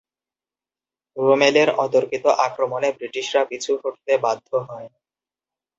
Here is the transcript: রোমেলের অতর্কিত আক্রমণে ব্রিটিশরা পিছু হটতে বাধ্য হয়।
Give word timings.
রোমেলের 1.17 1.69
অতর্কিত 1.85 2.25
আক্রমণে 2.47 2.89
ব্রিটিশরা 2.97 3.41
পিছু 3.49 3.71
হটতে 3.81 4.13
বাধ্য 4.23 4.49
হয়। 4.67 4.87